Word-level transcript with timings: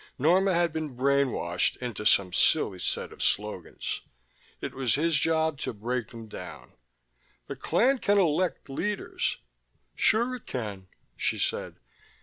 Norma 0.17 0.55
had 0.55 0.73
been 0.73 0.95
brain 0.95 1.31
washed 1.31 1.75
into 1.77 2.07
some 2.07 2.33
silly 2.33 2.79
set 2.79 3.13
of 3.13 3.21
slogans: 3.21 4.01
it 4.59 4.73
was 4.73 4.95
his 4.95 5.19
job 5.19 5.59
to 5.59 5.73
break 5.75 6.07
them 6.09 6.27
down. 6.27 6.73
"The 7.45 7.55
clan 7.55 7.99
can 7.99 8.17
elect 8.17 8.67
leaders" 8.67 9.37
"Sure 9.95 10.37
it 10.37 10.47
can," 10.47 10.87
she 11.15 11.37
said. 11.37 11.75